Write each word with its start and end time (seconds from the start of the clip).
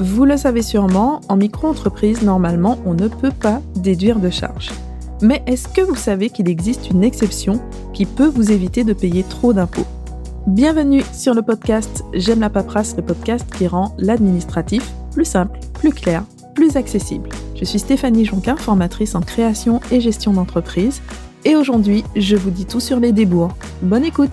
Vous 0.00 0.24
le 0.24 0.38
savez 0.38 0.62
sûrement, 0.62 1.20
en 1.28 1.36
micro-entreprise, 1.36 2.22
normalement, 2.22 2.78
on 2.86 2.94
ne 2.94 3.06
peut 3.06 3.30
pas 3.38 3.60
déduire 3.76 4.18
de 4.18 4.30
charges. 4.30 4.70
Mais 5.20 5.42
est-ce 5.46 5.68
que 5.68 5.82
vous 5.82 5.94
savez 5.94 6.30
qu'il 6.30 6.48
existe 6.48 6.88
une 6.88 7.04
exception 7.04 7.60
qui 7.92 8.06
peut 8.06 8.26
vous 8.26 8.50
éviter 8.50 8.82
de 8.82 8.94
payer 8.94 9.24
trop 9.24 9.52
d'impôts? 9.52 9.84
Bienvenue 10.46 11.02
sur 11.12 11.34
le 11.34 11.42
podcast 11.42 12.02
J'aime 12.14 12.40
la 12.40 12.48
paperasse, 12.48 12.96
le 12.96 13.02
podcast 13.02 13.44
qui 13.54 13.66
rend 13.66 13.94
l'administratif 13.98 14.90
plus 15.12 15.26
simple, 15.26 15.60
plus 15.74 15.92
clair, 15.92 16.24
plus 16.54 16.78
accessible. 16.78 17.28
Je 17.54 17.66
suis 17.66 17.78
Stéphanie 17.78 18.24
Jonquin, 18.24 18.56
formatrice 18.56 19.14
en 19.14 19.20
création 19.20 19.80
et 19.92 20.00
gestion 20.00 20.32
d'entreprise, 20.32 21.02
et 21.44 21.56
aujourd'hui, 21.56 22.04
je 22.16 22.36
vous 22.36 22.50
dis 22.50 22.64
tout 22.64 22.80
sur 22.80 23.00
les 23.00 23.12
débours. 23.12 23.54
Bonne 23.82 24.06
écoute 24.06 24.30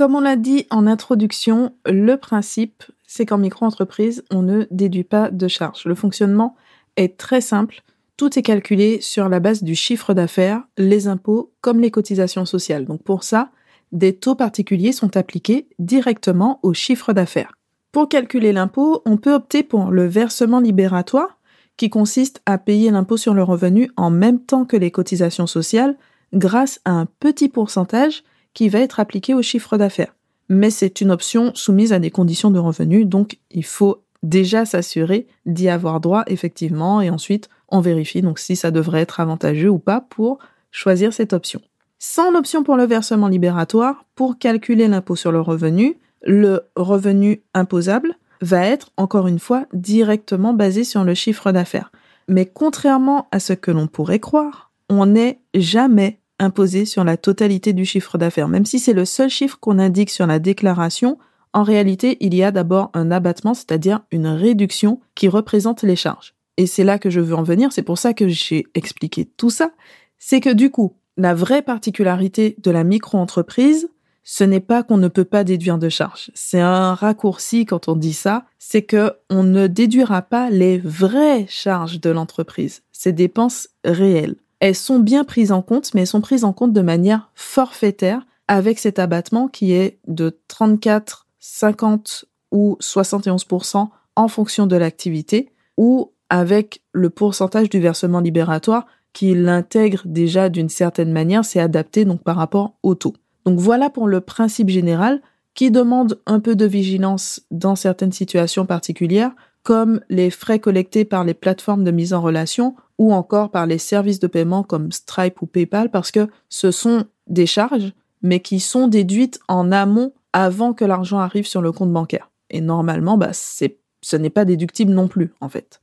Comme 0.00 0.14
on 0.14 0.20
l'a 0.20 0.36
dit 0.36 0.66
en 0.70 0.86
introduction, 0.86 1.74
le 1.84 2.16
principe, 2.16 2.84
c'est 3.06 3.26
qu'en 3.26 3.36
micro-entreprise, 3.36 4.24
on 4.30 4.40
ne 4.40 4.64
déduit 4.70 5.04
pas 5.04 5.30
de 5.30 5.46
charges. 5.46 5.84
Le 5.84 5.94
fonctionnement 5.94 6.56
est 6.96 7.18
très 7.18 7.42
simple. 7.42 7.82
Tout 8.16 8.38
est 8.38 8.42
calculé 8.42 9.02
sur 9.02 9.28
la 9.28 9.40
base 9.40 9.62
du 9.62 9.74
chiffre 9.74 10.14
d'affaires, 10.14 10.62
les 10.78 11.06
impôts 11.06 11.52
comme 11.60 11.80
les 11.80 11.90
cotisations 11.90 12.46
sociales. 12.46 12.86
Donc 12.86 13.02
pour 13.02 13.24
ça, 13.24 13.50
des 13.92 14.16
taux 14.16 14.34
particuliers 14.34 14.92
sont 14.92 15.18
appliqués 15.18 15.68
directement 15.78 16.60
au 16.62 16.72
chiffre 16.72 17.12
d'affaires. 17.12 17.52
Pour 17.92 18.08
calculer 18.08 18.54
l'impôt, 18.54 19.02
on 19.04 19.18
peut 19.18 19.34
opter 19.34 19.62
pour 19.62 19.90
le 19.90 20.06
versement 20.06 20.60
libératoire, 20.60 21.36
qui 21.76 21.90
consiste 21.90 22.40
à 22.46 22.56
payer 22.56 22.90
l'impôt 22.90 23.18
sur 23.18 23.34
le 23.34 23.42
revenu 23.42 23.90
en 23.98 24.08
même 24.08 24.40
temps 24.40 24.64
que 24.64 24.78
les 24.78 24.92
cotisations 24.92 25.46
sociales 25.46 25.98
grâce 26.32 26.80
à 26.86 26.92
un 26.92 27.04
petit 27.04 27.50
pourcentage 27.50 28.24
qui 28.54 28.68
va 28.68 28.80
être 28.80 29.00
appliqué 29.00 29.34
au 29.34 29.42
chiffre 29.42 29.76
d'affaires. 29.76 30.14
Mais 30.48 30.70
c'est 30.70 31.00
une 31.00 31.10
option 31.10 31.52
soumise 31.54 31.92
à 31.92 31.98
des 31.98 32.10
conditions 32.10 32.50
de 32.50 32.58
revenu, 32.58 33.04
donc 33.04 33.38
il 33.50 33.64
faut 33.64 34.02
déjà 34.22 34.64
s'assurer 34.64 35.26
d'y 35.46 35.68
avoir 35.68 36.00
droit 36.00 36.24
effectivement, 36.26 37.00
et 37.00 37.10
ensuite 37.10 37.48
on 37.68 37.80
vérifie 37.80 38.22
donc 38.22 38.38
si 38.38 38.56
ça 38.56 38.70
devrait 38.70 39.00
être 39.00 39.20
avantageux 39.20 39.70
ou 39.70 39.78
pas 39.78 40.00
pour 40.00 40.38
choisir 40.70 41.12
cette 41.12 41.32
option. 41.32 41.60
Sans 41.98 42.30
l'option 42.30 42.62
pour 42.62 42.76
le 42.76 42.84
versement 42.84 43.28
libératoire, 43.28 44.04
pour 44.14 44.38
calculer 44.38 44.88
l'impôt 44.88 45.16
sur 45.16 45.32
le 45.32 45.40
revenu, 45.40 45.98
le 46.22 46.62
revenu 46.74 47.42
imposable 47.54 48.14
va 48.40 48.66
être 48.66 48.90
encore 48.96 49.26
une 49.26 49.38
fois 49.38 49.66
directement 49.72 50.54
basé 50.54 50.84
sur 50.84 51.04
le 51.04 51.14
chiffre 51.14 51.52
d'affaires. 51.52 51.92
Mais 52.26 52.46
contrairement 52.46 53.28
à 53.32 53.40
ce 53.40 53.52
que 53.52 53.70
l'on 53.70 53.86
pourrait 53.86 54.18
croire, 54.18 54.70
on 54.88 55.06
n'est 55.06 55.40
jamais 55.54 56.19
imposé 56.40 56.84
sur 56.84 57.04
la 57.04 57.16
totalité 57.16 57.72
du 57.72 57.84
chiffre 57.84 58.18
d'affaires. 58.18 58.48
Même 58.48 58.64
si 58.64 58.80
c'est 58.80 58.92
le 58.92 59.04
seul 59.04 59.30
chiffre 59.30 59.58
qu'on 59.60 59.78
indique 59.78 60.10
sur 60.10 60.26
la 60.26 60.40
déclaration, 60.40 61.18
en 61.52 61.62
réalité, 61.62 62.16
il 62.20 62.34
y 62.34 62.42
a 62.42 62.50
d'abord 62.50 62.90
un 62.94 63.10
abattement, 63.10 63.54
c'est-à-dire 63.54 64.00
une 64.10 64.26
réduction 64.26 65.00
qui 65.14 65.28
représente 65.28 65.82
les 65.82 65.96
charges. 65.96 66.34
Et 66.56 66.66
c'est 66.66 66.84
là 66.84 66.98
que 66.98 67.10
je 67.10 67.20
veux 67.20 67.34
en 67.34 67.42
venir, 67.42 67.72
c'est 67.72 67.82
pour 67.82 67.98
ça 67.98 68.14
que 68.14 68.28
j'ai 68.28 68.66
expliqué 68.74 69.24
tout 69.24 69.50
ça. 69.50 69.70
C'est 70.18 70.40
que 70.40 70.52
du 70.52 70.70
coup, 70.70 70.96
la 71.16 71.34
vraie 71.34 71.62
particularité 71.62 72.56
de 72.58 72.70
la 72.70 72.84
micro-entreprise, 72.84 73.88
ce 74.22 74.44
n'est 74.44 74.60
pas 74.60 74.82
qu'on 74.82 74.98
ne 74.98 75.08
peut 75.08 75.24
pas 75.24 75.44
déduire 75.44 75.78
de 75.78 75.88
charges. 75.88 76.30
C'est 76.34 76.60
un 76.60 76.94
raccourci 76.94 77.64
quand 77.64 77.88
on 77.88 77.96
dit 77.96 78.12
ça, 78.12 78.44
c'est 78.58 78.82
que 78.82 79.12
on 79.28 79.42
ne 79.42 79.66
déduira 79.66 80.22
pas 80.22 80.50
les 80.50 80.78
vraies 80.78 81.46
charges 81.48 82.00
de 82.00 82.10
l'entreprise, 82.10 82.82
ces 82.92 83.12
dépenses 83.12 83.68
réelles 83.84 84.36
elles 84.60 84.76
sont 84.76 84.98
bien 84.98 85.24
prises 85.24 85.52
en 85.52 85.62
compte, 85.62 85.92
mais 85.94 86.02
elles 86.02 86.06
sont 86.06 86.20
prises 86.20 86.44
en 86.44 86.52
compte 86.52 86.72
de 86.72 86.80
manière 86.80 87.30
forfaitaire 87.34 88.26
avec 88.46 88.78
cet 88.78 88.98
abattement 88.98 89.48
qui 89.48 89.72
est 89.72 89.98
de 90.06 90.38
34, 90.48 91.26
50 91.38 92.26
ou 92.52 92.76
71% 92.80 93.88
en 94.16 94.28
fonction 94.28 94.66
de 94.66 94.76
l'activité 94.76 95.50
ou 95.76 96.12
avec 96.28 96.82
le 96.92 97.10
pourcentage 97.10 97.70
du 97.70 97.80
versement 97.80 98.20
libératoire 98.20 98.86
qui 99.12 99.34
l'intègre 99.34 100.02
déjà 100.04 100.48
d'une 100.48 100.68
certaine 100.68 101.10
manière, 101.10 101.44
c'est 101.44 101.60
adapté 101.60 102.04
donc 102.04 102.22
par 102.22 102.36
rapport 102.36 102.74
au 102.82 102.94
taux. 102.94 103.14
Donc 103.44 103.58
voilà 103.58 103.90
pour 103.90 104.06
le 104.06 104.20
principe 104.20 104.68
général 104.68 105.20
qui 105.54 105.70
demande 105.70 106.20
un 106.26 106.38
peu 106.38 106.54
de 106.54 106.66
vigilance 106.66 107.42
dans 107.50 107.74
certaines 107.74 108.12
situations 108.12 108.66
particulières, 108.66 109.32
comme 109.62 110.00
les 110.08 110.30
frais 110.30 110.60
collectés 110.60 111.04
par 111.04 111.24
les 111.24 111.34
plateformes 111.34 111.84
de 111.84 111.90
mise 111.90 112.14
en 112.14 112.20
relation 112.20 112.76
ou 113.00 113.14
encore 113.14 113.50
par 113.50 113.64
les 113.64 113.78
services 113.78 114.20
de 114.20 114.26
paiement 114.26 114.62
comme 114.62 114.92
Stripe 114.92 115.40
ou 115.40 115.46
PayPal 115.46 115.90
parce 115.90 116.10
que 116.10 116.28
ce 116.50 116.70
sont 116.70 117.06
des 117.26 117.46
charges 117.46 117.94
mais 118.20 118.40
qui 118.40 118.60
sont 118.60 118.88
déduites 118.88 119.40
en 119.48 119.72
amont 119.72 120.12
avant 120.34 120.74
que 120.74 120.84
l'argent 120.84 121.18
arrive 121.18 121.46
sur 121.46 121.62
le 121.62 121.72
compte 121.72 121.94
bancaire. 121.94 122.30
Et 122.50 122.60
normalement, 122.60 123.16
bah, 123.16 123.32
ce 123.32 124.16
n'est 124.16 124.28
pas 124.28 124.44
déductible 124.44 124.92
non 124.92 125.08
plus, 125.08 125.32
en 125.40 125.48
fait. 125.48 125.80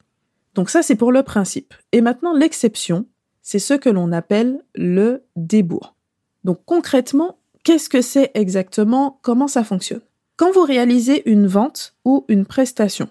Donc 0.53 0.69
ça, 0.69 0.83
c'est 0.83 0.95
pour 0.95 1.11
le 1.11 1.23
principe. 1.23 1.73
Et 1.91 2.01
maintenant, 2.01 2.33
l'exception, 2.33 3.07
c'est 3.41 3.57
ce 3.57 3.73
que 3.73 3.89
l'on 3.89 4.11
appelle 4.11 4.61
le 4.75 5.23
débours. 5.35 5.95
Donc 6.43 6.59
concrètement, 6.65 7.39
qu'est-ce 7.63 7.89
que 7.89 8.03
c'est 8.03 8.29
exactement? 8.35 9.17
Comment 9.23 9.47
ça 9.47 9.63
fonctionne? 9.63 10.01
Quand 10.35 10.51
vous 10.51 10.61
réalisez 10.61 11.27
une 11.27 11.47
vente 11.47 11.95
ou 12.05 12.25
une 12.27 12.45
prestation, 12.45 13.09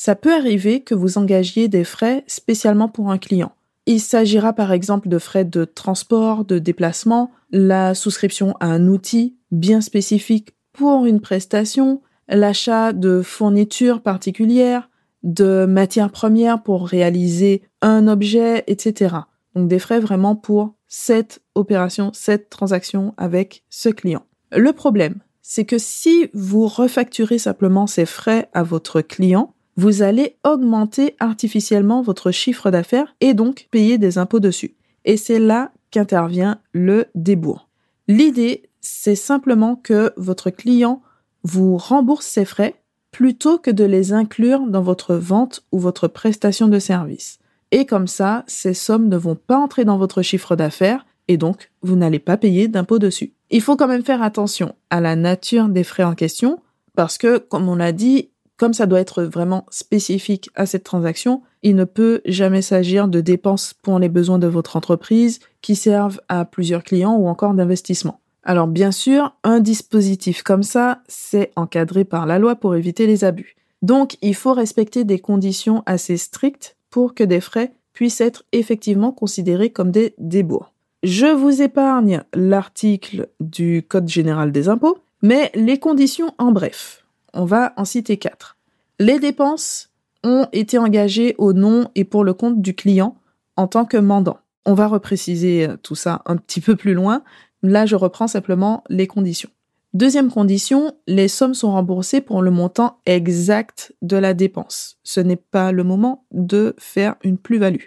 ça 0.00 0.14
peut 0.14 0.32
arriver 0.32 0.82
que 0.82 0.94
vous 0.94 1.18
engagiez 1.18 1.66
des 1.66 1.82
frais 1.82 2.22
spécialement 2.28 2.88
pour 2.88 3.10
un 3.10 3.18
client. 3.18 3.50
Il 3.86 3.98
s'agira 3.98 4.52
par 4.52 4.70
exemple 4.70 5.08
de 5.08 5.18
frais 5.18 5.44
de 5.44 5.64
transport, 5.64 6.44
de 6.44 6.60
déplacement, 6.60 7.32
la 7.50 7.96
souscription 7.96 8.54
à 8.60 8.66
un 8.66 8.86
outil 8.86 9.34
bien 9.50 9.80
spécifique 9.80 10.54
pour 10.72 11.04
une 11.04 11.20
prestation, 11.20 12.00
l'achat 12.28 12.92
de 12.92 13.22
fournitures 13.22 14.00
particulières, 14.00 14.88
de 15.24 15.66
matières 15.66 16.12
premières 16.12 16.62
pour 16.62 16.86
réaliser 16.86 17.62
un 17.82 18.06
objet, 18.06 18.62
etc. 18.68 19.16
Donc 19.56 19.66
des 19.66 19.80
frais 19.80 19.98
vraiment 19.98 20.36
pour 20.36 20.74
cette 20.86 21.40
opération, 21.56 22.12
cette 22.14 22.50
transaction 22.50 23.14
avec 23.16 23.64
ce 23.68 23.88
client. 23.88 24.22
Le 24.52 24.72
problème, 24.72 25.16
c'est 25.42 25.64
que 25.64 25.78
si 25.78 26.28
vous 26.34 26.68
refacturez 26.68 27.38
simplement 27.38 27.88
ces 27.88 28.06
frais 28.06 28.48
à 28.54 28.62
votre 28.62 29.00
client, 29.00 29.54
vous 29.78 30.02
allez 30.02 30.34
augmenter 30.42 31.14
artificiellement 31.20 32.02
votre 32.02 32.32
chiffre 32.32 32.72
d'affaires 32.72 33.14
et 33.20 33.32
donc 33.32 33.68
payer 33.70 33.96
des 33.96 34.18
impôts 34.18 34.40
dessus. 34.40 34.74
Et 35.04 35.16
c'est 35.16 35.38
là 35.38 35.70
qu'intervient 35.92 36.58
le 36.72 37.06
débours. 37.14 37.68
L'idée, 38.08 38.64
c'est 38.80 39.14
simplement 39.14 39.76
que 39.76 40.12
votre 40.16 40.50
client 40.50 41.00
vous 41.44 41.76
rembourse 41.76 42.26
ses 42.26 42.44
frais 42.44 42.74
plutôt 43.12 43.58
que 43.58 43.70
de 43.70 43.84
les 43.84 44.12
inclure 44.12 44.66
dans 44.66 44.82
votre 44.82 45.14
vente 45.14 45.64
ou 45.70 45.78
votre 45.78 46.08
prestation 46.08 46.66
de 46.66 46.80
service. 46.80 47.38
Et 47.70 47.86
comme 47.86 48.08
ça, 48.08 48.42
ces 48.48 48.74
sommes 48.74 49.08
ne 49.08 49.16
vont 49.16 49.36
pas 49.36 49.58
entrer 49.58 49.84
dans 49.84 49.96
votre 49.96 50.22
chiffre 50.22 50.56
d'affaires 50.56 51.06
et 51.28 51.36
donc 51.36 51.70
vous 51.82 51.94
n'allez 51.94 52.18
pas 52.18 52.36
payer 52.36 52.66
d'impôts 52.66 52.98
dessus. 52.98 53.32
Il 53.50 53.62
faut 53.62 53.76
quand 53.76 53.86
même 53.86 54.04
faire 54.04 54.22
attention 54.22 54.74
à 54.90 55.00
la 55.00 55.14
nature 55.14 55.68
des 55.68 55.84
frais 55.84 56.02
en 56.02 56.16
question 56.16 56.60
parce 56.96 57.16
que, 57.16 57.38
comme 57.38 57.68
on 57.68 57.76
l'a 57.76 57.92
dit, 57.92 58.30
comme 58.58 58.74
ça 58.74 58.86
doit 58.86 59.00
être 59.00 59.22
vraiment 59.22 59.64
spécifique 59.70 60.50
à 60.54 60.66
cette 60.66 60.84
transaction, 60.84 61.42
il 61.62 61.76
ne 61.76 61.84
peut 61.84 62.20
jamais 62.26 62.60
s'agir 62.60 63.08
de 63.08 63.20
dépenses 63.20 63.72
pour 63.72 63.98
les 63.98 64.08
besoins 64.08 64.38
de 64.38 64.46
votre 64.46 64.76
entreprise 64.76 65.38
qui 65.62 65.76
servent 65.76 66.20
à 66.28 66.44
plusieurs 66.44 66.82
clients 66.82 67.16
ou 67.16 67.28
encore 67.28 67.54
d'investissement. 67.54 68.20
Alors 68.42 68.66
bien 68.66 68.92
sûr, 68.92 69.34
un 69.44 69.60
dispositif 69.60 70.42
comme 70.42 70.62
ça, 70.62 71.02
c'est 71.08 71.52
encadré 71.56 72.04
par 72.04 72.26
la 72.26 72.38
loi 72.38 72.56
pour 72.56 72.74
éviter 72.74 73.06
les 73.06 73.24
abus. 73.24 73.56
Donc 73.82 74.16
il 74.22 74.34
faut 74.34 74.52
respecter 74.52 75.04
des 75.04 75.18
conditions 75.18 75.82
assez 75.86 76.16
strictes 76.16 76.76
pour 76.90 77.14
que 77.14 77.24
des 77.24 77.40
frais 77.40 77.72
puissent 77.92 78.20
être 78.20 78.44
effectivement 78.52 79.12
considérés 79.12 79.70
comme 79.70 79.90
des 79.90 80.14
débours. 80.18 80.72
Je 81.04 81.26
vous 81.26 81.62
épargne 81.62 82.22
l'article 82.34 83.28
du 83.38 83.84
Code 83.88 84.08
général 84.08 84.50
des 84.50 84.68
impôts, 84.68 84.98
mais 85.22 85.52
les 85.54 85.78
conditions 85.78 86.34
en 86.38 86.50
bref. 86.50 87.04
On 87.34 87.44
va 87.44 87.72
en 87.76 87.84
citer 87.84 88.16
quatre. 88.16 88.57
Les 89.00 89.20
dépenses 89.20 89.90
ont 90.24 90.48
été 90.52 90.76
engagées 90.76 91.36
au 91.38 91.52
nom 91.52 91.88
et 91.94 92.02
pour 92.02 92.24
le 92.24 92.34
compte 92.34 92.60
du 92.60 92.74
client 92.74 93.16
en 93.54 93.68
tant 93.68 93.84
que 93.84 93.96
mandant. 93.96 94.38
On 94.66 94.74
va 94.74 94.88
repréciser 94.88 95.68
euh, 95.68 95.76
tout 95.80 95.94
ça 95.94 96.22
un 96.26 96.36
petit 96.36 96.60
peu 96.60 96.74
plus 96.74 96.94
loin. 96.94 97.22
Là, 97.62 97.86
je 97.86 97.94
reprends 97.94 98.26
simplement 98.26 98.82
les 98.88 99.06
conditions. 99.06 99.50
Deuxième 99.94 100.30
condition, 100.30 100.92
les 101.06 101.28
sommes 101.28 101.54
sont 101.54 101.70
remboursées 101.70 102.20
pour 102.20 102.42
le 102.42 102.50
montant 102.50 102.98
exact 103.06 103.94
de 104.02 104.16
la 104.16 104.34
dépense. 104.34 104.98
Ce 105.04 105.20
n'est 105.20 105.36
pas 105.36 105.70
le 105.70 105.84
moment 105.84 106.24
de 106.32 106.74
faire 106.78 107.14
une 107.22 107.38
plus-value. 107.38 107.86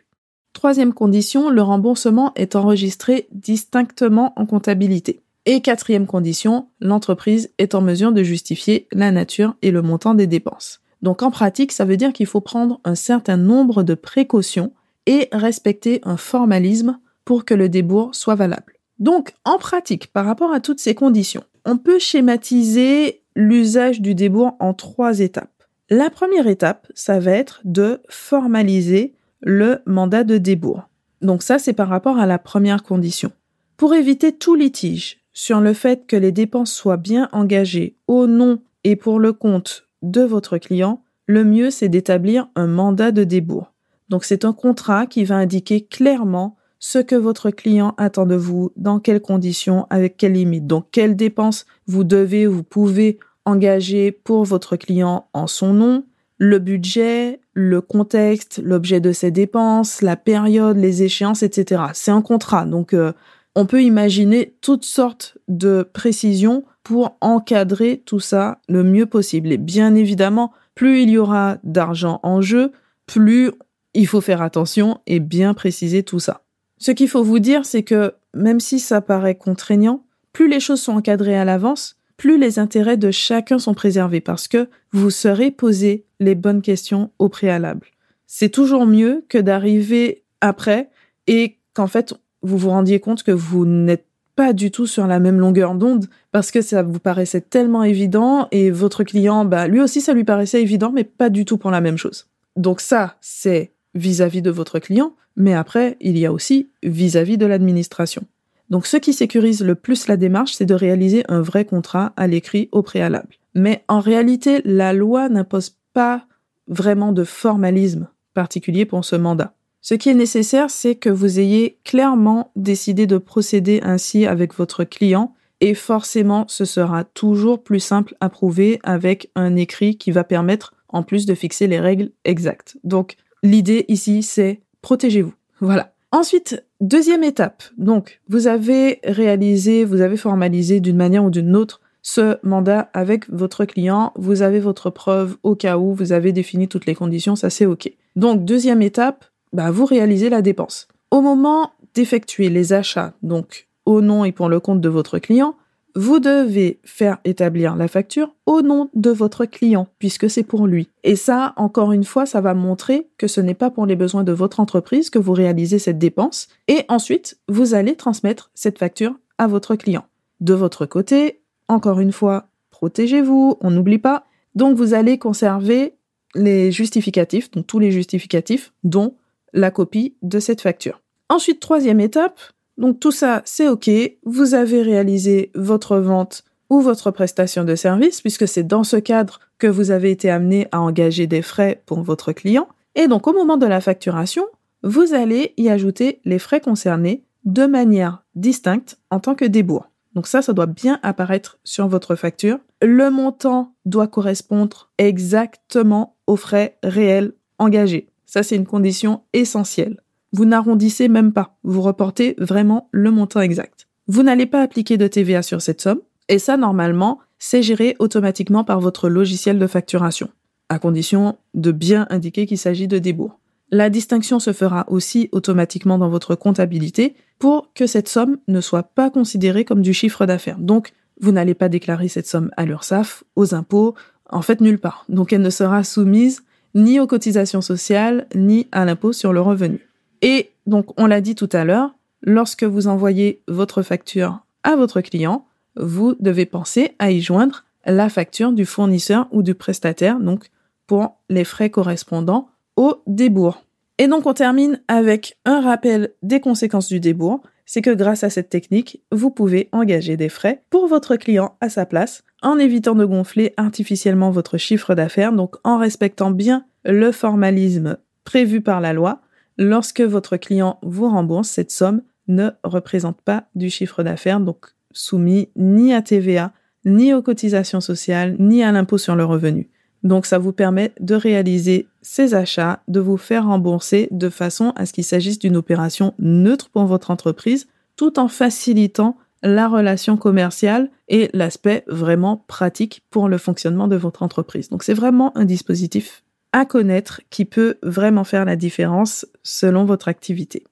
Troisième 0.53 0.93
condition, 0.93 1.49
le 1.49 1.61
remboursement 1.61 2.31
est 2.35 2.55
enregistré 2.55 3.27
distinctement 3.31 4.33
en 4.37 4.45
comptabilité. 4.45 5.21
Et 5.45 5.61
quatrième 5.61 6.07
condition, 6.07 6.69
l'entreprise 6.79 7.51
est 7.57 7.75
en 7.75 7.81
mesure 7.81 8.13
de 8.13 8.23
justifier 8.23 8.87
la 8.91 9.11
nature 9.11 9.55
et 9.61 9.71
le 9.71 9.81
montant 9.81 10.13
des 10.13 10.27
dépenses. 10.27 10.80
Donc 11.01 11.23
en 11.23 11.31
pratique, 11.31 11.71
ça 11.71 11.85
veut 11.85 11.97
dire 11.97 12.13
qu'il 12.13 12.27
faut 12.27 12.41
prendre 12.41 12.79
un 12.83 12.95
certain 12.95 13.37
nombre 13.37 13.83
de 13.83 13.95
précautions 13.95 14.73
et 15.05 15.29
respecter 15.31 15.99
un 16.03 16.17
formalisme 16.17 16.99
pour 17.25 17.45
que 17.45 17.53
le 17.53 17.69
débours 17.69 18.13
soit 18.13 18.35
valable. 18.35 18.73
Donc 18.99 19.33
en 19.45 19.57
pratique, 19.57 20.11
par 20.13 20.25
rapport 20.25 20.53
à 20.53 20.59
toutes 20.59 20.79
ces 20.79 20.93
conditions, 20.93 21.43
on 21.65 21.77
peut 21.77 21.99
schématiser 21.99 23.23
l'usage 23.35 24.01
du 24.01 24.13
débours 24.13 24.55
en 24.59 24.73
trois 24.73 25.19
étapes. 25.19 25.49
La 25.89 26.09
première 26.09 26.47
étape, 26.47 26.87
ça 26.93 27.19
va 27.19 27.31
être 27.31 27.61
de 27.65 28.01
formaliser 28.09 29.15
le 29.41 29.79
mandat 29.85 30.23
de 30.23 30.37
débours. 30.37 30.87
Donc 31.21 31.43
ça, 31.43 31.59
c'est 31.59 31.73
par 31.73 31.89
rapport 31.89 32.17
à 32.17 32.25
la 32.25 32.39
première 32.39 32.83
condition. 32.83 33.31
Pour 33.75 33.93
éviter 33.93 34.31
tout 34.31 34.55
litige 34.55 35.19
sur 35.33 35.59
le 35.59 35.73
fait 35.73 36.05
que 36.05 36.15
les 36.15 36.31
dépenses 36.31 36.71
soient 36.71 36.97
bien 36.97 37.29
engagées 37.31 37.95
au 38.07 38.27
nom 38.27 38.61
et 38.83 38.95
pour 38.95 39.19
le 39.19 39.33
compte 39.33 39.87
de 40.01 40.21
votre 40.21 40.57
client, 40.57 41.03
le 41.27 41.43
mieux 41.43 41.71
c'est 41.71 41.89
d'établir 41.89 42.47
un 42.55 42.67
mandat 42.67 43.11
de 43.11 43.23
débours. 43.23 43.73
Donc 44.09 44.25
c'est 44.25 44.45
un 44.45 44.53
contrat 44.53 45.05
qui 45.05 45.23
va 45.23 45.35
indiquer 45.35 45.85
clairement 45.85 46.57
ce 46.79 46.99
que 46.99 47.15
votre 47.15 47.51
client 47.51 47.93
attend 47.97 48.25
de 48.25 48.35
vous, 48.35 48.71
dans 48.75 48.99
quelles 48.99 49.21
conditions, 49.21 49.85
avec 49.89 50.17
quelles 50.17 50.33
limites. 50.33 50.67
Donc 50.67 50.87
quelles 50.91 51.15
dépenses 51.15 51.65
vous 51.85 52.03
devez, 52.03 52.47
vous 52.47 52.63
pouvez 52.63 53.19
engager 53.45 54.11
pour 54.11 54.43
votre 54.43 54.75
client 54.75 55.27
en 55.33 55.47
son 55.47 55.73
nom, 55.73 56.05
le 56.37 56.57
budget, 56.57 57.39
le 57.53 57.81
contexte, 57.81 58.59
l'objet 58.63 58.99
de 58.99 59.11
ses 59.11 59.29
dépenses, 59.29 60.01
la 60.01 60.15
période, 60.15 60.75
les 60.77 61.03
échéances, 61.03 61.43
etc. 61.43 61.83
C'est 61.93 62.11
un 62.11 62.23
contrat, 62.23 62.65
donc 62.65 62.93
euh, 62.93 63.13
on 63.55 63.67
peut 63.67 63.83
imaginer 63.83 64.55
toutes 64.61 64.85
sortes 64.85 65.37
de 65.47 65.87
précisions 65.93 66.63
pour 66.83 67.17
encadrer 67.21 68.01
tout 68.05 68.19
ça 68.19 68.59
le 68.67 68.83
mieux 68.83 69.05
possible. 69.05 69.51
Et 69.51 69.57
bien 69.57 69.95
évidemment, 69.95 70.51
plus 70.75 71.01
il 71.03 71.09
y 71.09 71.17
aura 71.17 71.57
d'argent 71.63 72.19
en 72.23 72.41
jeu, 72.41 72.71
plus 73.05 73.51
il 73.93 74.07
faut 74.07 74.21
faire 74.21 74.41
attention 74.41 74.99
et 75.07 75.19
bien 75.19 75.53
préciser 75.53 76.03
tout 76.03 76.19
ça. 76.19 76.43
Ce 76.77 76.91
qu'il 76.91 77.09
faut 77.09 77.23
vous 77.23 77.39
dire, 77.39 77.65
c'est 77.65 77.83
que 77.83 78.13
même 78.33 78.59
si 78.59 78.79
ça 78.79 79.01
paraît 79.01 79.35
contraignant, 79.35 80.03
plus 80.33 80.49
les 80.49 80.59
choses 80.59 80.81
sont 80.81 80.93
encadrées 80.93 81.37
à 81.37 81.45
l'avance, 81.45 81.97
plus 82.17 82.37
les 82.37 82.59
intérêts 82.59 82.97
de 82.97 83.11
chacun 83.11 83.59
sont 83.59 83.73
préservés 83.73 84.21
parce 84.21 84.47
que 84.47 84.69
vous 84.91 85.09
serez 85.09 85.51
posé 85.51 86.05
les 86.19 86.35
bonnes 86.35 86.61
questions 86.61 87.11
au 87.19 87.29
préalable. 87.29 87.87
C'est 88.27 88.49
toujours 88.49 88.85
mieux 88.85 89.25
que 89.27 89.37
d'arriver 89.37 90.23
après 90.39 90.89
et 91.27 91.57
qu'en 91.73 91.87
fait 91.87 92.13
vous 92.41 92.57
vous 92.57 92.69
rendiez 92.69 92.99
compte 92.99 93.23
que 93.23 93.31
vous 93.31 93.65
n'êtes 93.65 94.05
pas 94.35 94.53
du 94.53 94.71
tout 94.71 94.87
sur 94.87 95.07
la 95.07 95.19
même 95.19 95.39
longueur 95.39 95.75
d'onde 95.75 96.07
parce 96.31 96.51
que 96.51 96.61
ça 96.61 96.83
vous 96.83 96.99
paraissait 96.99 97.41
tellement 97.41 97.83
évident 97.83 98.47
et 98.51 98.71
votre 98.71 99.03
client, 99.03 99.45
bah, 99.45 99.67
lui 99.67 99.81
aussi, 99.81 100.01
ça 100.01 100.13
lui 100.13 100.23
paraissait 100.23 100.61
évident, 100.61 100.91
mais 100.91 101.03
pas 101.03 101.29
du 101.29 101.45
tout 101.45 101.57
pour 101.57 101.71
la 101.71 101.81
même 101.81 101.97
chose. 101.97 102.27
Donc 102.55 102.81
ça, 102.81 103.15
c'est 103.21 103.71
vis-à-vis 103.93 104.41
de 104.41 104.51
votre 104.51 104.79
client, 104.79 105.13
mais 105.35 105.53
après, 105.53 105.97
il 105.99 106.17
y 106.17 106.25
a 106.25 106.33
aussi 106.33 106.69
vis-à-vis 106.83 107.37
de 107.37 107.45
l'administration. 107.45 108.23
Donc 108.69 108.85
ce 108.85 108.97
qui 108.97 109.13
sécurise 109.13 109.63
le 109.63 109.75
plus 109.75 110.07
la 110.07 110.17
démarche, 110.17 110.53
c'est 110.53 110.65
de 110.65 110.73
réaliser 110.73 111.23
un 111.27 111.41
vrai 111.41 111.65
contrat 111.65 112.13
à 112.15 112.27
l'écrit 112.27 112.69
au 112.71 112.81
préalable. 112.81 113.35
Mais 113.53 113.83
en 113.89 113.99
réalité, 113.99 114.61
la 114.63 114.93
loi 114.93 115.27
n'impose 115.27 115.75
pas 115.93 116.25
vraiment 116.67 117.11
de 117.11 117.25
formalisme 117.25 118.07
particulier 118.33 118.85
pour 118.85 119.03
ce 119.03 119.17
mandat. 119.17 119.53
Ce 119.81 119.95
qui 119.95 120.09
est 120.09 120.15
nécessaire, 120.15 120.69
c'est 120.69 120.95
que 120.95 121.09
vous 121.09 121.39
ayez 121.39 121.77
clairement 121.83 122.51
décidé 122.55 123.07
de 123.07 123.17
procéder 123.17 123.81
ainsi 123.83 124.25
avec 124.27 124.53
votre 124.53 124.83
client 124.83 125.33
et 125.59 125.75
forcément, 125.75 126.45
ce 126.47 126.65
sera 126.65 127.03
toujours 127.03 127.63
plus 127.63 127.79
simple 127.79 128.15
à 128.19 128.29
prouver 128.29 128.79
avec 128.83 129.29
un 129.35 129.55
écrit 129.55 129.95
qui 129.95 130.11
va 130.11 130.23
permettre 130.23 130.73
en 130.89 131.03
plus 131.03 131.25
de 131.25 131.35
fixer 131.35 131.67
les 131.67 131.79
règles 131.79 132.11
exactes. 132.25 132.77
Donc, 132.83 133.15
l'idée 133.43 133.85
ici, 133.87 134.23
c'est 134.23 134.61
protégez-vous. 134.81 135.33
Voilà. 135.59 135.93
Ensuite, 136.11 136.63
deuxième 136.81 137.23
étape. 137.23 137.63
Donc, 137.77 138.21
vous 138.27 138.47
avez 138.47 138.99
réalisé, 139.03 139.85
vous 139.85 140.01
avez 140.01 140.17
formalisé 140.17 140.79
d'une 140.79 140.97
manière 140.97 141.23
ou 141.23 141.29
d'une 141.29 141.55
autre 141.55 141.79
ce 142.01 142.37
mandat 142.43 142.89
avec 142.93 143.29
votre 143.29 143.65
client. 143.65 144.11
Vous 144.15 144.41
avez 144.41 144.59
votre 144.59 144.89
preuve 144.89 145.37
au 145.43 145.55
cas 145.55 145.77
où 145.77 145.93
vous 145.93 146.11
avez 146.11 146.33
défini 146.33 146.67
toutes 146.67 146.87
les 146.87 146.95
conditions, 146.95 147.35
ça 147.35 147.49
c'est 147.49 147.67
OK. 147.67 147.91
Donc, 148.15 148.43
deuxième 148.43 148.81
étape, 148.81 149.25
bah, 149.53 149.71
vous 149.71 149.85
réalisez 149.85 150.29
la 150.29 150.41
dépense. 150.41 150.87
Au 151.09 151.21
moment 151.21 151.71
d'effectuer 151.93 152.49
les 152.49 152.73
achats, 152.73 153.13
donc 153.21 153.67
au 153.85 154.01
nom 154.01 154.23
et 154.23 154.31
pour 154.31 154.49
le 154.49 154.59
compte 154.59 154.81
de 154.81 154.89
votre 154.89 155.19
client, 155.19 155.55
vous 155.95 156.19
devez 156.19 156.79
faire 156.83 157.17
établir 157.25 157.75
la 157.75 157.87
facture 157.87 158.33
au 158.45 158.61
nom 158.61 158.89
de 158.93 159.09
votre 159.09 159.45
client, 159.45 159.87
puisque 159.99 160.29
c'est 160.29 160.43
pour 160.43 160.67
lui. 160.67 160.87
Et 161.03 161.15
ça, 161.15 161.53
encore 161.57 161.91
une 161.91 162.03
fois, 162.03 162.25
ça 162.25 162.39
va 162.41 162.53
montrer 162.53 163.09
que 163.17 163.27
ce 163.27 163.41
n'est 163.41 163.53
pas 163.53 163.69
pour 163.69 163.85
les 163.85 163.95
besoins 163.95 164.23
de 164.23 164.31
votre 164.31 164.59
entreprise 164.59 165.09
que 165.09 165.19
vous 165.19 165.33
réalisez 165.33 165.79
cette 165.79 165.99
dépense. 165.99 166.47
Et 166.67 166.85
ensuite, 166.87 167.37
vous 167.49 167.73
allez 167.73 167.95
transmettre 167.95 168.51
cette 168.53 168.79
facture 168.79 169.15
à 169.37 169.47
votre 169.47 169.75
client. 169.75 170.05
De 170.39 170.53
votre 170.53 170.85
côté, 170.85 171.41
encore 171.67 171.99
une 171.99 172.13
fois, 172.13 172.47
protégez-vous, 172.69 173.57
on 173.59 173.71
n'oublie 173.71 173.97
pas. 173.97 174.23
Donc, 174.55 174.77
vous 174.77 174.93
allez 174.93 175.17
conserver 175.17 175.95
les 176.35 176.71
justificatifs, 176.71 177.51
donc 177.51 177.67
tous 177.67 177.79
les 177.79 177.91
justificatifs, 177.91 178.71
dont 178.83 179.15
la 179.53 179.71
copie 179.71 180.15
de 180.21 180.39
cette 180.39 180.61
facture. 180.61 181.01
Ensuite, 181.29 181.59
troisième 181.59 181.99
étape, 181.99 182.39
donc 182.77 182.99
tout 182.99 183.11
ça, 183.11 183.41
c'est 183.45 183.67
OK, 183.67 183.89
vous 184.23 184.53
avez 184.53 184.81
réalisé 184.81 185.51
votre 185.55 185.97
vente 185.97 186.43
ou 186.69 186.81
votre 186.81 187.11
prestation 187.11 187.63
de 187.63 187.75
service, 187.75 188.21
puisque 188.21 188.47
c'est 188.47 188.63
dans 188.63 188.83
ce 188.83 188.97
cadre 188.97 189.39
que 189.59 189.67
vous 189.67 189.91
avez 189.91 190.11
été 190.11 190.29
amené 190.29 190.67
à 190.71 190.81
engager 190.81 191.27
des 191.27 191.41
frais 191.41 191.83
pour 191.85 192.01
votre 192.01 192.31
client. 192.31 192.67
Et 192.95 193.07
donc 193.07 193.27
au 193.27 193.33
moment 193.33 193.57
de 193.57 193.65
la 193.65 193.81
facturation, 193.81 194.45
vous 194.83 195.13
allez 195.13 195.53
y 195.57 195.69
ajouter 195.69 196.21
les 196.25 196.39
frais 196.39 196.61
concernés 196.61 197.23
de 197.43 197.65
manière 197.65 198.23
distincte 198.35 198.99
en 199.09 199.19
tant 199.19 199.35
que 199.35 199.45
débours. 199.45 199.87
Donc 200.13 200.27
ça, 200.27 200.41
ça 200.41 200.53
doit 200.53 200.65
bien 200.65 200.99
apparaître 201.03 201.57
sur 201.63 201.87
votre 201.87 202.15
facture. 202.15 202.59
Le 202.81 203.09
montant 203.09 203.73
doit 203.85 204.07
correspondre 204.07 204.91
exactement 204.97 206.15
aux 206.27 206.35
frais 206.35 206.77
réels 206.83 207.33
engagés. 207.59 208.10
Ça, 208.33 208.43
c'est 208.43 208.55
une 208.55 208.65
condition 208.65 209.23
essentielle. 209.33 209.99
Vous 210.31 210.45
n'arrondissez 210.45 211.09
même 211.09 211.33
pas, 211.33 211.57
vous 211.63 211.81
reportez 211.81 212.35
vraiment 212.37 212.87
le 212.91 213.11
montant 213.11 213.41
exact. 213.41 213.89
Vous 214.07 214.23
n'allez 214.23 214.45
pas 214.45 214.61
appliquer 214.61 214.97
de 214.97 215.05
TVA 215.05 215.41
sur 215.41 215.61
cette 215.61 215.81
somme, 215.81 215.99
et 216.29 216.39
ça, 216.39 216.55
normalement, 216.55 217.19
c'est 217.39 217.61
géré 217.61 217.97
automatiquement 217.99 218.63
par 218.63 218.79
votre 218.79 219.09
logiciel 219.09 219.59
de 219.59 219.67
facturation, 219.67 220.29
à 220.69 220.79
condition 220.79 221.39
de 221.55 221.73
bien 221.73 222.07
indiquer 222.09 222.45
qu'il 222.45 222.57
s'agit 222.57 222.87
de 222.87 222.99
débours. 222.99 223.37
La 223.69 223.89
distinction 223.89 224.39
se 224.39 224.53
fera 224.53 224.85
aussi 224.87 225.27
automatiquement 225.33 225.97
dans 225.97 226.09
votre 226.09 226.35
comptabilité 226.35 227.15
pour 227.37 227.73
que 227.73 227.85
cette 227.85 228.07
somme 228.07 228.37
ne 228.47 228.61
soit 228.61 228.83
pas 228.83 229.09
considérée 229.09 229.65
comme 229.65 229.81
du 229.81 229.93
chiffre 229.93 230.25
d'affaires. 230.25 230.57
Donc, 230.57 230.93
vous 231.19 231.33
n'allez 231.33 231.53
pas 231.53 231.67
déclarer 231.67 232.07
cette 232.07 232.27
somme 232.27 232.49
à 232.55 232.63
l'URSSAF, 232.63 233.25
aux 233.35 233.53
impôts, 233.53 233.93
en 234.29 234.41
fait 234.41 234.61
nulle 234.61 234.79
part. 234.79 235.03
Donc, 235.09 235.33
elle 235.33 235.41
ne 235.41 235.49
sera 235.49 235.83
soumise 235.83 236.43
ni 236.75 236.99
aux 236.99 237.07
cotisations 237.07 237.61
sociales, 237.61 238.27
ni 238.35 238.67
à 238.71 238.85
l'impôt 238.85 239.13
sur 239.13 239.33
le 239.33 239.41
revenu. 239.41 239.87
Et 240.21 240.51
donc, 240.67 240.99
on 240.99 241.07
l'a 241.07 241.21
dit 241.21 241.35
tout 241.35 241.49
à 241.51 241.65
l'heure, 241.65 241.95
lorsque 242.21 242.63
vous 242.63 242.87
envoyez 242.87 243.41
votre 243.47 243.81
facture 243.81 244.39
à 244.63 244.75
votre 244.75 245.01
client, 245.01 245.45
vous 245.75 246.15
devez 246.19 246.45
penser 246.45 246.95
à 246.99 247.11
y 247.11 247.21
joindre 247.21 247.65
la 247.85 248.09
facture 248.09 248.51
du 248.51 248.65
fournisseur 248.65 249.27
ou 249.31 249.41
du 249.41 249.55
prestataire, 249.55 250.19
donc 250.19 250.49
pour 250.85 251.17
les 251.29 251.43
frais 251.43 251.69
correspondant 251.69 252.49
au 252.75 253.01
débours. 253.07 253.63
Et 253.97 254.07
donc 254.07 254.25
on 254.25 254.33
termine 254.33 254.81
avec 254.87 255.37
un 255.45 255.61
rappel 255.61 256.11
des 256.21 256.39
conséquences 256.39 256.87
du 256.87 256.99
débours. 256.99 257.41
C'est 257.65 257.81
que 257.81 257.93
grâce 257.93 258.23
à 258.23 258.29
cette 258.29 258.49
technique, 258.49 259.01
vous 259.11 259.31
pouvez 259.31 259.69
engager 259.71 260.17
des 260.17 260.29
frais 260.29 260.63
pour 260.69 260.87
votre 260.87 261.15
client 261.15 261.55
à 261.61 261.69
sa 261.69 261.85
place 261.85 262.23
en 262.41 262.57
évitant 262.57 262.95
de 262.95 263.05
gonfler 263.05 263.53
artificiellement 263.57 264.31
votre 264.31 264.57
chiffre 264.57 264.95
d'affaires, 264.95 265.33
donc 265.33 265.55
en 265.63 265.77
respectant 265.77 266.31
bien 266.31 266.65
le 266.83 267.11
formalisme 267.11 267.97
prévu 268.23 268.61
par 268.61 268.81
la 268.81 268.93
loi. 268.93 269.21
Lorsque 269.57 270.01
votre 270.01 270.37
client 270.37 270.79
vous 270.81 271.09
rembourse, 271.09 271.49
cette 271.49 271.71
somme 271.71 272.01
ne 272.27 272.49
représente 272.63 273.21
pas 273.21 273.45
du 273.55 273.69
chiffre 273.69 274.03
d'affaires, 274.03 274.39
donc 274.39 274.67
soumis 274.91 275.49
ni 275.55 275.93
à 275.93 276.01
TVA, 276.01 276.53
ni 276.85 277.13
aux 277.13 277.21
cotisations 277.21 277.81
sociales, 277.81 278.35
ni 278.39 278.63
à 278.63 278.71
l'impôt 278.71 278.97
sur 278.97 279.15
le 279.15 279.25
revenu. 279.25 279.69
Donc 280.03 280.25
ça 280.25 280.39
vous 280.39 280.51
permet 280.51 280.93
de 280.99 281.13
réaliser 281.13 281.87
ces 282.01 282.33
achats, 282.33 282.81
de 282.87 282.99
vous 282.99 283.17
faire 283.17 283.45
rembourser 283.45 284.07
de 284.11 284.29
façon 284.29 284.73
à 284.75 284.85
ce 284.85 284.93
qu'il 284.93 285.03
s'agisse 285.03 285.37
d'une 285.37 285.57
opération 285.57 286.13
neutre 286.17 286.69
pour 286.69 286.85
votre 286.85 287.11
entreprise, 287.11 287.67
tout 287.95 288.17
en 288.17 288.27
facilitant 288.27 289.15
la 289.43 289.67
relation 289.67 290.17
commerciale 290.17 290.89
et 291.07 291.29
l'aspect 291.33 291.83
vraiment 291.87 292.37
pratique 292.47 293.03
pour 293.09 293.27
le 293.27 293.37
fonctionnement 293.37 293.87
de 293.87 293.95
votre 293.95 294.23
entreprise. 294.23 294.69
Donc 294.69 294.83
c'est 294.83 294.93
vraiment 294.93 295.35
un 295.37 295.45
dispositif 295.45 296.23
à 296.53 296.65
connaître 296.65 297.21
qui 297.29 297.45
peut 297.45 297.77
vraiment 297.81 298.23
faire 298.23 298.45
la 298.45 298.55
différence 298.55 299.25
selon 299.43 299.85
votre 299.85 300.07
activité. 300.07 300.63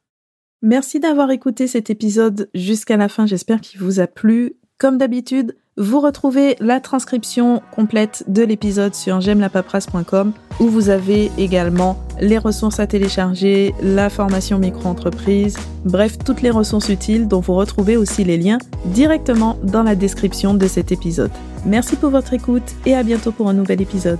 Merci 0.62 1.00
d'avoir 1.00 1.32
écouté 1.32 1.68
cet 1.68 1.90
épisode 1.90 2.50
jusqu'à 2.54 2.98
la 2.98 3.08
fin, 3.08 3.26
j'espère 3.26 3.62
qu'il 3.62 3.80
vous 3.80 4.00
a 4.00 4.08
plu. 4.08 4.56
Comme 4.78 4.98
d'habitude, 4.98 5.56
Vous 5.80 6.02
retrouvez 6.02 6.58
la 6.60 6.82
transcription 6.82 7.62
complète 7.72 8.26
de 8.28 8.44
l'épisode 8.44 8.94
sur 8.94 9.22
j'aime 9.22 9.48
où 10.60 10.68
vous 10.68 10.90
avez 10.90 11.32
également 11.38 12.04
les 12.20 12.38
ressources 12.38 12.82
à 12.82 12.88
télécharger, 12.88 13.74
la 13.82 14.10
formation 14.10 14.60
micro-entreprise, 14.60 15.56
bref, 15.86 16.18
toutes 16.18 16.42
les 16.42 16.50
ressources 16.50 16.90
utiles 16.90 17.30
dont 17.30 17.40
vous 17.40 17.56
retrouvez 17.56 17.96
aussi 17.96 18.26
les 18.26 18.38
liens 18.38 18.58
directement 18.88 19.58
dans 19.64 19.84
la 19.84 19.96
description 19.96 20.54
de 20.54 20.68
cet 20.68 20.92
épisode. 20.92 21.32
Merci 21.66 21.96
pour 21.96 22.10
votre 22.10 22.34
écoute 22.34 22.76
et 22.86 22.94
à 22.94 23.02
bientôt 23.02 23.32
pour 23.32 23.48
un 23.48 23.54
nouvel 23.54 23.82
épisode. 23.82 24.20